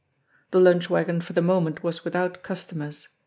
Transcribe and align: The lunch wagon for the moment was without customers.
The 0.49 0.59
lunch 0.59 0.89
wagon 0.89 1.21
for 1.21 1.33
the 1.33 1.43
moment 1.43 1.83
was 1.83 2.03
without 2.03 2.41
customers. 2.41 3.07